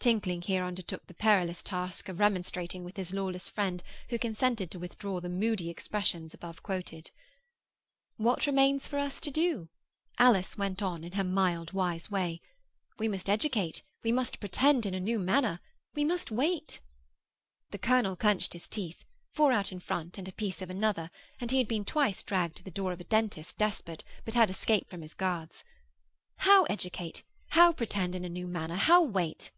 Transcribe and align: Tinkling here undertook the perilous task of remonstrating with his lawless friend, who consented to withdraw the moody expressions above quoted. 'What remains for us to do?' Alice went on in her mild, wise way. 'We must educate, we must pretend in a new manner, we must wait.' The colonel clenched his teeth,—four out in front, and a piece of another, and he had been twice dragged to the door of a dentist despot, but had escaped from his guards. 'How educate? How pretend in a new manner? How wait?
Tinkling 0.00 0.42
here 0.42 0.62
undertook 0.62 1.08
the 1.08 1.12
perilous 1.14 1.60
task 1.60 2.08
of 2.08 2.20
remonstrating 2.20 2.84
with 2.84 2.96
his 2.96 3.12
lawless 3.12 3.48
friend, 3.48 3.82
who 4.10 4.16
consented 4.16 4.70
to 4.70 4.78
withdraw 4.78 5.18
the 5.18 5.28
moody 5.28 5.70
expressions 5.70 6.32
above 6.32 6.62
quoted. 6.62 7.10
'What 8.16 8.46
remains 8.46 8.86
for 8.86 8.96
us 9.00 9.18
to 9.20 9.32
do?' 9.32 9.68
Alice 10.16 10.56
went 10.56 10.82
on 10.82 11.02
in 11.02 11.10
her 11.12 11.24
mild, 11.24 11.72
wise 11.72 12.08
way. 12.08 12.40
'We 12.96 13.08
must 13.08 13.28
educate, 13.28 13.82
we 14.04 14.12
must 14.12 14.38
pretend 14.38 14.86
in 14.86 14.94
a 14.94 15.00
new 15.00 15.18
manner, 15.18 15.58
we 15.96 16.04
must 16.04 16.30
wait.' 16.30 16.80
The 17.72 17.78
colonel 17.78 18.14
clenched 18.14 18.52
his 18.52 18.68
teeth,—four 18.68 19.50
out 19.50 19.72
in 19.72 19.80
front, 19.80 20.16
and 20.16 20.28
a 20.28 20.32
piece 20.32 20.62
of 20.62 20.70
another, 20.70 21.10
and 21.40 21.50
he 21.50 21.58
had 21.58 21.66
been 21.66 21.84
twice 21.84 22.22
dragged 22.22 22.58
to 22.58 22.62
the 22.62 22.70
door 22.70 22.92
of 22.92 23.00
a 23.00 23.04
dentist 23.04 23.58
despot, 23.58 24.04
but 24.24 24.34
had 24.34 24.48
escaped 24.48 24.88
from 24.90 25.02
his 25.02 25.14
guards. 25.14 25.64
'How 26.36 26.62
educate? 26.66 27.24
How 27.48 27.72
pretend 27.72 28.14
in 28.14 28.24
a 28.24 28.28
new 28.28 28.46
manner? 28.46 28.76
How 28.76 29.02
wait? 29.02 29.50